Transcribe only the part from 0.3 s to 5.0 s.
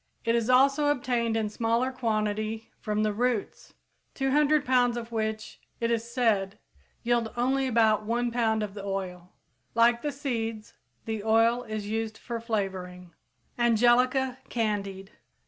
is also obtained in smaller quantity from the roots, 200 pounds